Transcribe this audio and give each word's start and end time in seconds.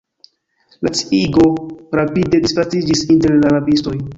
La 0.87 0.91
sciigo 0.99 1.45
rapide 1.99 2.41
disvastiĝis 2.47 3.07
inter 3.17 3.37
la 3.45 3.57
rabistoj. 3.59 3.97